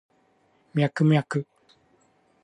[0.73, 1.45] ミャクミャク